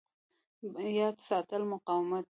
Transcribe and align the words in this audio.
یاد 0.99 1.17
ساتل 1.27 1.61
مقاومت 1.71 2.23
دی. 2.25 2.29